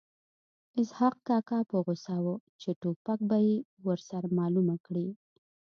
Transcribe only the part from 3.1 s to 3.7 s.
به یې